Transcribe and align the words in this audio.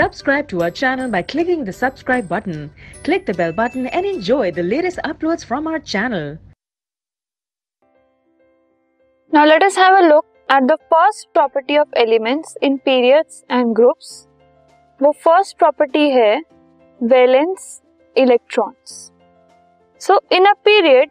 Subscribe 0.00 0.48
to 0.48 0.62
our 0.62 0.70
channel 0.70 1.10
by 1.10 1.20
clicking 1.20 1.62
the 1.62 1.72
subscribe 1.74 2.26
button. 2.26 2.70
Click 3.04 3.26
the 3.26 3.34
bell 3.34 3.52
button 3.52 3.86
and 3.86 4.06
enjoy 4.06 4.50
the 4.50 4.62
latest 4.62 4.98
uploads 5.04 5.44
from 5.44 5.66
our 5.66 5.78
channel. 5.78 6.38
Now 9.30 9.44
let 9.44 9.62
us 9.62 9.76
have 9.76 9.96
a 10.02 10.06
look 10.08 10.24
at 10.48 10.66
the 10.68 10.78
first 10.92 11.26
property 11.34 11.76
of 11.76 11.88
elements 12.04 12.56
in 12.62 12.78
periods 12.78 13.44
and 13.50 13.76
groups. 13.80 14.14
वो 15.02 15.12
first 15.26 15.58
property 15.64 16.06
है 16.14 16.30
valence 17.12 17.68
electrons. 18.24 18.96
So 19.98 20.18
in 20.30 20.50
a 20.52 20.54
period, 20.70 21.10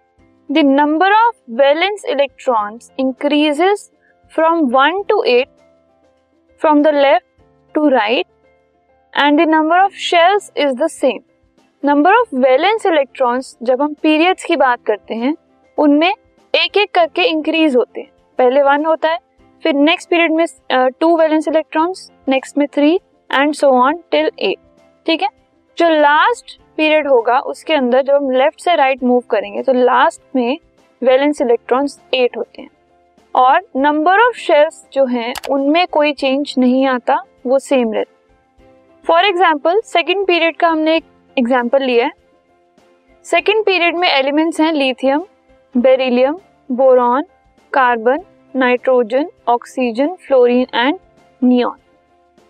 the 0.50 0.64
number 0.64 1.12
of 1.20 1.38
valence 1.62 2.10
electrons 2.16 2.90
increases 2.98 3.92
from 4.40 4.68
1 4.82 5.00
to 5.14 5.24
8 5.38 5.48
from 6.58 6.84
the 6.90 6.98
left 7.08 7.26
to 7.76 7.88
right 8.00 8.36
and 9.20 9.38
the 9.38 9.46
number 9.50 9.80
of 9.80 9.94
shells 9.94 10.52
is 10.58 10.74
the 10.74 10.88
same 10.88 11.20
number 11.84 12.14
of 12.14 12.36
valence 12.36 12.86
electrons 12.86 13.56
जब 13.64 13.82
हम 13.82 13.94
periods 13.94 14.44
की 14.44 14.56
बात 14.56 14.80
करते 14.86 15.14
हैं, 15.14 15.34
उनमें 15.78 16.14
एक 16.54 16.78
एक 16.78 16.92
करके 16.96 17.24
इंक्रीज 17.24 17.76
होते 17.76 18.02
हैं। 18.02 18.10
पहले 18.40 18.62
वन 18.64 18.86
होता 18.86 19.10
है, 19.10 19.18
फिर 19.64 19.74
नेक्स्ट 19.74 20.10
पीरियड 20.10 20.32
में 20.32 20.46
टू 20.72 21.16
वैलेंस 21.18 21.48
इलेक्ट्रॉन्स 21.48 22.10
नेक्स्ट 22.30 22.58
में 22.58 22.68
three 22.68 22.94
and 23.30 23.54
so 23.54 23.70
on 23.82 24.00
till 24.12 24.30
eight 24.40 24.58
ठीक 25.06 25.22
है? 25.22 25.30
जो 25.78 25.90
लास्ट 25.90 26.58
पीरियड 26.78 27.08
होगा, 27.08 27.40
उसके 27.40 27.74
अंदर 27.74 28.02
जब 28.02 28.14
हम 28.14 28.30
लेफ़्ट 28.32 28.62
से 28.62 28.76
राइट 28.76 29.04
मूव 29.04 29.24
करेंगे 29.30 29.64
तो 29.64 29.74
लास्ट 29.74 30.22
में 30.36 30.58
वैलेंस 31.02 31.42
इलेक्ट्रॉन्स 31.42 32.00
एट 32.14 32.38
होते 32.38 32.62
हैं। 32.62 32.70
और 33.36 33.62
नंबर 33.78 34.20
ऑफ़ 34.20 34.38
शेल्स 34.38 34.86
जो 34.94 35.06
हैं, 35.06 35.34
उनमें 35.50 35.86
कोई 35.88 36.14
चेंज 36.14 36.56
नहीं 36.58 36.86
आता, 36.88 37.22
वो 37.46 37.60
सेम 37.60 37.94
रहता 37.94 38.14
फॉर 39.06 39.26
एग्ज़ाम्पल 39.26 39.80
सेकेंड 39.86 40.26
पीरियड 40.28 40.56
का 40.58 40.68
हमने 40.68 40.96
एक 40.96 41.04
एग्ज़ाम्पल 41.38 41.84
लिया 41.84 42.06
है। 42.06 42.12
सेकेंड 43.26 43.64
पीरियड 43.66 43.96
में 43.96 44.08
एलिमेंट्स 44.08 44.60
हैं 44.62 44.72
lithium 44.74 45.24
beryllium 45.76 46.38
boron 46.70 47.24
carbon 47.74 48.24
nitrogen 48.54 49.30
oxygen 49.48 50.16
fluorine 50.28 50.66
and 50.76 51.00
neon 51.42 51.78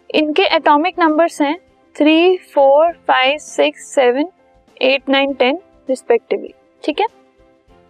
इनके 0.09 0.44
एटॉमिक 0.55 1.00
नंबर्स 1.00 1.42
हैं 1.42 1.55
three 1.95 2.38
four 2.53 2.92
five 3.08 3.38
six 3.39 3.94
seven 3.95 4.30
eight 4.81 5.09
nine 5.09 5.33
ten 5.33 5.59
respectively 5.89 6.53
ठीक 6.83 7.00
है? 7.00 7.08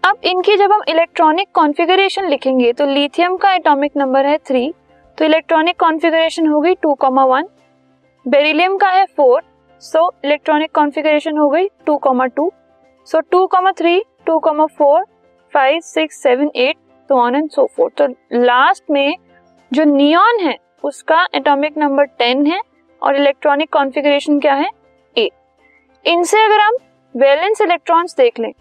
अब 0.03 0.17
इनकी 0.25 0.55
जब 0.57 0.71
हम 0.71 0.81
इलेक्ट्रॉनिक 0.89 1.47
कॉन्फ़िगरेशन 1.55 2.30
लिखेंगे 2.30 2.73
तो 2.73 2.85
लिथियम 2.87 3.37
का 3.37 3.53
एटॉमिक 3.53 3.97
नंबर 3.97 4.25
है 4.25 4.37
थ्री 4.47 4.71
तो 5.17 5.25
इलेक्ट्रॉनिक 5.25 5.80
कॉन्फ़िगरेशन 5.80 6.47
होगी 6.47 6.75
टू 6.81 6.93
कॉमा 6.95 7.25
वन 7.27 7.47
बेरिलियम 8.25 8.78
का 8.78 8.89
है 8.89 9.06
फोर 9.06 9.42
सो 9.81 10.12
इलेक्ट्रॉनिक 10.25 10.72
कॉन्फ़िगरेशन 10.72 11.38
हो 11.38 11.50
गई 11.50 11.67
two 11.86 11.98
comma 11.98 12.26
two 12.26 12.52
so 13.06 13.20
two 13.20 13.45
comma 13.48 13.72
three 13.72 14.03
two 14.26 14.39
comma 14.39 14.66
four 14.66 15.06
five 15.53 15.80
six 15.80 16.22
seven 16.23 16.50
eight 16.56 16.78
तो 17.09 17.17
ऑन 17.17 17.36
एंड 17.36 17.50
सो 17.50 17.66
फोर 17.76 17.92
तो 17.98 18.08
last 18.34 18.84
में 18.92 19.16
जो 19.73 19.84
नियॉन 19.84 20.39
है, 20.39 20.56
उसका 20.84 21.28
एटॉमिक 21.36 21.78
नंबर 21.78 22.06
टेन 22.06 22.45
है 22.45 22.61
और 23.02 23.16
इलेक्ट्रॉनिक 23.16 23.72
कॉन्फ़िगरेशन 23.73 24.39
क्या 24.39 24.54
है? 24.54 24.70
एट 25.17 26.08
इनसे 26.08 26.44
अगर 26.45 26.59
हम 26.59 26.78
वैलेंस 27.16 27.61
इलेक्ट्रॉन्स 27.61 28.16
देख 28.17 28.39
लें 28.39 28.52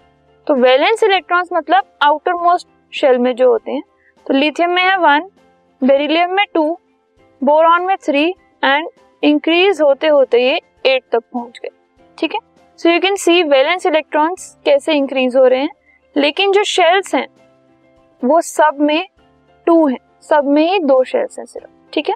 तो 0.47 0.55
वैलेंस 0.55 1.03
इलेक्ट्रॉन्स 1.03 1.48
मतलब 1.53 1.84
आउटर 2.03 2.34
मोस्ट 2.34 2.69
शेल 2.93 3.19
में 3.19 3.34
जो 3.37 3.50
होते 3.50 3.72
हैं 3.72 3.83
तो 4.27 4.34
लिथियम 4.34 4.70
में 4.70 4.83
है 4.83 4.97
वन 4.97 5.28
बेरिलियम 5.83 6.34
में 6.34 6.45
टू 6.55 6.78
बोरॉन 7.43 7.83
में 7.83 7.97
थ्री 7.97 8.25
एंड 8.65 8.89
इंक्रीज 9.22 9.80
होते 9.80 10.06
होते 10.06 10.42
ये 10.42 10.61
एट 10.86 11.02
तक 11.12 11.19
पहुँच 11.19 11.58
गए। 11.58 11.69
ठीक 12.19 12.34
है? 12.34 12.41
So 12.76 12.88
you 12.88 13.00
can 13.00 13.16
see 13.16 13.43
valence 13.43 13.87
electrons 13.87 14.56
कैसे 14.65 14.93
इंक्रीज 14.93 15.37
हो 15.37 15.44
रहे 15.44 15.60
हैं। 15.60 15.70
लेकिन 16.16 16.53
जो 16.53 16.65
शेल्स 16.65 17.15
हैं 17.15 17.28
वो 18.25 18.41
सब 18.41 18.76
में 18.81 19.09
टू 19.66 19.87
हैं। 19.87 19.98
सब 20.20 20.44
में 20.44 20.72
ही 20.72 20.78
दो 20.78 21.04
शेल्स 21.04 21.38
हैं 21.38 21.47
सिर्फ़। 21.47 21.69
ठीक 21.93 22.09
है? 22.09 22.15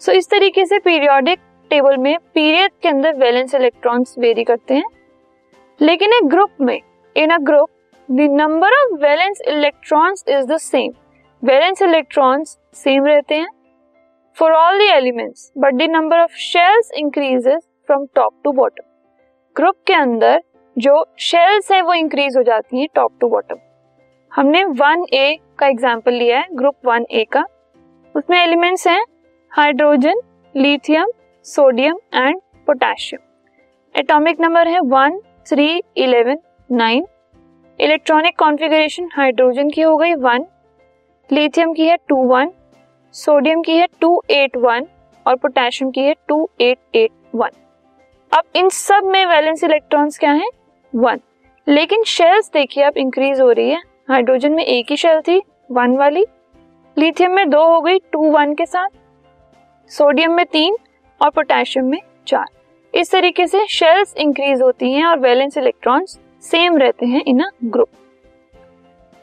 सो 0.00 0.12
so, 0.12 0.18
इस 0.18 0.30
तरीके 0.30 0.66
से 0.66 0.78
पीरियोडिक 0.78 1.38
टेबल 1.70 1.96
में 1.96 2.18
पीरियड 2.34 2.70
के 2.82 2.88
अंदर 2.88 3.16
वैलेंस 3.16 3.54
इलेक्ट्रॉन्स 3.54 4.14
वेरी 4.18 4.44
करते 4.44 4.74
हैं। 4.74 4.84
लेकिन 5.80 6.12
एक 6.12 6.24
ग्रुप 6.24 6.50
में 6.60 6.80
in 7.16 7.30
a 7.30 7.38
group 7.38 7.70
the 8.10 8.20
number 8.20 8.68
of 8.68 9.00
valence 9.00 9.40
electrons 9.48 10.24
is 10.28 10.46
the 10.46 10.56
same 10.56 10.92
valence 11.44 11.82
electrons 11.82 12.58
same 12.74 13.04
रहते 13.04 13.34
हैं। 13.34 13.48
For 14.36 14.52
all 14.52 14.78
the 14.78 14.82
elements 14.92 15.52
but 15.58 15.74
the 15.74 15.88
number 15.90 16.18
of 16.18 16.34
shells 16.40 16.90
increases 16.96 17.62
from 17.88 18.06
top 18.14 18.32
to 18.44 18.52
bottom 18.52 18.84
group 19.56 19.76
के 19.86 19.94
अंदर 19.94 20.42
जो 20.76 21.04
शेल्स 21.20 21.70
हैं 21.72 21.80
वो 21.82 21.94
increase 21.94 22.36
हो 22.36 22.42
जाती 22.42 22.80
हैं 22.80 22.88
टॉप 22.94 23.12
टू 23.20 23.28
बॉटम 23.28 23.58
हमने 24.32 24.64
वन 24.64 25.04
ए 25.12 25.36
का 25.58 25.66
एग्ज़ाम्पल 25.66 26.12
लिया 26.12 26.38
है 26.38 26.46
ग्रुप 26.52 26.76
वन 26.86 27.06
ए 27.10 27.24
का। 27.32 27.44
उसमें 28.14 28.38
एलिमेंट्स 28.38 28.86
हैं 28.88 29.04
hydrogen 29.52 30.20
lithium 30.54 31.10
sodium 31.46 31.98
and 32.14 32.40
potassium 32.66 33.20
atomic 33.94 34.40
number 34.40 34.68
है 34.68 34.80
one 34.86 35.20
three 35.48 35.68
eleven 35.96 36.38
nine 36.70 37.06
electronic 37.78 38.38
configuration 38.38 39.08
hydrogen 39.12 39.70
की 39.70 39.82
हो 39.82 39.96
गई 39.96 40.14
वन 40.20 40.46
लिथियम 41.30 41.72
की 41.72 41.86
है 41.86 41.96
टू 42.08 42.16
वन 42.26 42.50
सोडियम 43.14 43.60
की 43.62 43.76
है 43.76 43.86
टू 44.00 44.08
एट 44.30 44.56
वन 44.56 44.86
और 45.26 45.36
पोटेशियम 45.36 45.90
की 45.90 46.00
है 46.00 46.14
टू 46.28 46.48
एट 46.60 46.96
एट 46.96 47.10
वन। 47.34 47.50
अब 48.32 48.42
इन 48.56 48.68
सब 48.68 49.04
में 49.04 49.24
वैलेंस 49.26 49.64
इलेक्ट्रॉन्स 49.64 50.18
क्या 50.18 50.30
है? 50.30 50.48
वन। 50.92 51.20
लेकिन 51.66 52.02
शेल्स 52.04 52.50
देखिए, 52.52 52.84
अब 52.84 52.96
इंक्रीज 52.96 53.40
हो 53.40 53.50
रही 53.50 53.70
है। 53.70 53.80
हाइड्रोजन 54.08 54.52
में 54.52 54.64
एक 54.64 54.90
ही 54.90 54.96
शेल 54.96 55.20
थी, 55.20 55.40
वन 55.70 55.96
वाली। 55.96 56.24
लिथियम 56.96 57.32
में 57.32 57.48
दो 57.50 57.64
हो 57.64 57.80
गई, 57.80 57.98
टू 58.12 58.30
वन 58.30 58.54
के 58.54 58.66
साथ। 58.66 58.88
सोडियम 59.90 60.32
में 60.32 60.44
तीन 60.46 60.76
और 61.20 61.30
पोटेशियम 61.30 61.86
में 61.86 62.00
चार। 62.26 62.46
इस 62.94 63.12
तरीके 63.12 63.46
से 63.46 63.66
शेल्स 63.68 64.16
इंक्रीज 64.16 64.62
होती 64.62 64.92
हैं 64.92 65.06
और 65.06 65.18
वैलेंस 65.20 65.58
इलेक्ट्रॉन्स 65.58 66.18
सेम 66.44 66.76
रहते 66.76 67.06
हैं 67.06 67.22
इन 67.26 67.40
अ 67.40 67.50
ग्रुप 67.64 67.88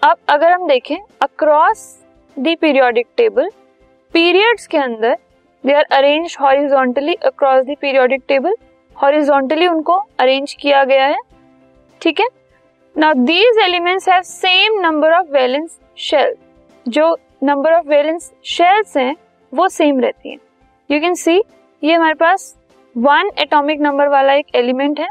अब 0.01 0.17
अगर 0.29 0.51
हम 0.51 0.67
देखें 0.67 0.97
across 1.21 1.89
the 2.37 2.55
periodic 2.61 3.07
table 3.17 3.49
periods 4.13 4.67
के 4.67 4.77
अंदर 4.77 5.15
they 5.63 5.73
are 5.73 5.83
arrange 5.91 6.35
horizontally 6.41 7.13
across 7.25 7.63
the 7.65 7.75
periodic 7.81 8.21
table 8.27 8.55
horizontally 8.95 9.67
उनको 9.67 9.93
अरेंज 10.19 10.53
किया 10.53 10.83
गया 10.83 11.05
है। 11.05 11.17
ठीक 12.01 12.19
है? 12.19 12.27
Now 12.95 13.13
these 13.15 13.59
elements 13.63 14.09
have 14.09 14.21
same 14.21 14.79
number 14.81 15.11
of 15.11 15.27
valence 15.31 15.77
shell 15.97 16.33
जो 16.85 17.15
नंबर 17.43 17.73
ऑफ़ 17.73 17.87
वैलेंस 17.87 18.31
शेल्स 18.45 18.97
हैं, 18.97 19.15
वो 19.53 19.67
सेम 19.69 19.99
रहती 19.99 20.29
हैं। 20.29 20.37
यू 20.89 20.99
कैन 21.01 21.13
सी 21.15 21.41
ये 21.81 21.93
हमारे 21.93 22.13
पास 22.15 22.55
वन 22.95 23.29
एटॉमिक 23.39 23.79
नंबर 23.81 24.07
वाला 24.07 24.33
एक 24.33 24.55
एलिमेंट 24.55 24.99
है। 24.99 25.07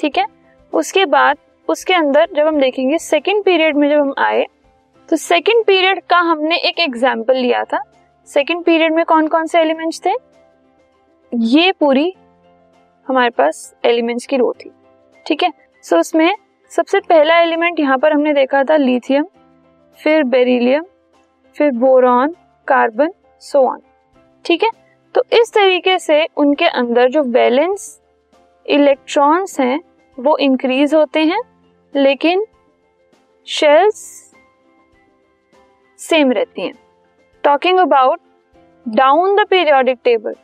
ठीक 0.00 0.18
है? 0.18 0.26
उसके 0.72 1.04
बाद, 1.06 1.38
उसके 1.68 1.94
अंदर 1.94 2.28
जब 2.36 2.46
हम 2.46 2.60
देखेंगे 2.60 2.98
सेकेंड 2.98 3.42
पीरियड 3.44 3.76
में 3.76 3.88
जब 3.88 4.00
हम 4.00 4.14
आए 4.18 4.46
तो 5.08 5.16
सेकेंड 5.16 5.64
पीरियड 5.64 6.00
का 6.10 6.18
हमने 6.20 6.56
एक 6.58 6.78
एग्ज़ाम्पल 6.80 7.36
लिया 7.36 7.64
था। 7.64 7.82
सेकेंड 8.28 8.64
पीरियड 8.64 8.94
में 8.94 9.04
कौन 9.04 9.28
कौन 9.28 9.46
से 9.46 9.60
एलिमेंट्स 9.60 10.00
थे? 10.06 10.12
ये 11.32 11.72
पूरी 11.72 12.12
हमारे 13.06 13.30
पास 13.30 13.74
एलिमेंट्स 13.84 14.26
की 14.26 14.36
रो 14.36 14.52
थी, 14.52 14.70
ठीक 15.26 15.42
है? 15.42 15.52
सो 15.84 15.98
उसमें 15.98 16.34
सबसे 16.72 17.00
पहला 17.00 17.38
एलिमेंट 17.40 17.80
यहाँ 17.80 17.98
पर 17.98 18.12
हमने 18.12 18.32
देखा 18.34 18.62
था 18.64 18.76
लिथियम 18.76 19.26
फिर 19.98 20.22
बेरिलियम 20.24 20.84
फिर 21.56 21.70
बोरॉन 21.70 22.34
कार्बन 22.68 23.12
सो 23.42 23.66
ऑन 23.68 23.80
ठीक 24.44 24.62
है? 24.64 24.70
तो 25.14 25.22
इस 25.32 25.52
तरीके 25.54 25.98
से 25.98 26.26
उनके 26.36 26.68
अंदर 26.68 27.10
जो 27.10 27.22
बैलेंस 27.22 28.00
इलेक्ट्रॉन्स 28.66 29.58
हैं, 29.60 29.80
वो 30.18 30.36
इंक्रीज 30.38 30.94
होते 30.94 31.20
हैं, 31.20 31.40
लेकिन 31.94 32.44
शेल्स 33.48 34.00
सेम 36.00 36.32
रहती 36.32 36.62
हैं। 36.62 36.72
Talking 37.44 37.78
about 37.78 38.20
down 38.88 39.36
the 39.36 39.46
periodic 39.50 39.98
table 40.04 40.34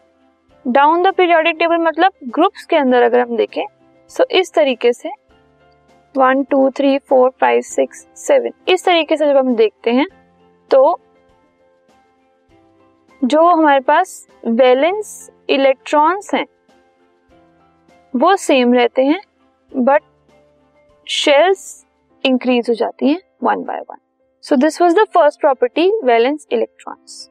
down 0.67 1.03
the 1.03 1.15
periodic 1.15 1.57
table 1.59 1.77
मतलब 1.77 2.13
ग्रुप्स 2.25 2.65
के 2.67 2.77
अंदर 2.77 3.03
अगर 3.03 3.21
हम 3.21 3.37
देखें 3.37 3.65
सो 4.09 4.25
so 4.25 4.31
इस 4.31 4.53
तरीके 4.53 4.93
से 4.93 5.11
one 6.17 6.43
two 6.43 6.71
three 6.71 6.99
four 6.99 7.31
five 7.31 7.61
six 7.61 8.07
seven 8.17 8.51
इस 8.69 8.85
तरीके 8.85 9.17
से 9.17 9.27
जब 9.27 9.37
हम 9.37 9.55
देखते 9.55 9.91
हैं 9.91 10.07
तो 10.71 11.01
जो 13.25 13.47
हमारे 13.47 13.81
पास 13.81 14.29
वैलेंस 14.47 15.31
इलेक्ट्रॉन्स 15.49 16.35
हैं, 16.35 16.47
वो 18.17 18.37
सेम 18.37 18.75
रहते 18.75 19.03
हैं 19.03 19.21
बट 19.77 20.03
शेल्स 21.07 21.87
इंक्रीज 22.25 22.71
हो 22.71 22.75
जाती 22.75 23.09
हैं 23.09 23.21
one 23.43 23.65
by 23.65 23.81
one 23.81 23.97
So 24.41 24.57
this 24.57 24.79
was 24.81 24.95
the 24.95 25.07
first 25.13 25.41
property 25.41 25.91
valence 26.03 26.47
electrons. 26.51 27.30